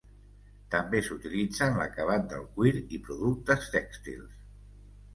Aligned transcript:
També 0.75 1.01
s'utilitza 1.07 1.67
en 1.73 1.77
l'acabat 1.81 2.27
del 2.33 2.49
cuir 2.57 2.75
i 2.99 3.03
productes 3.07 3.73
tèxtils. 3.79 4.45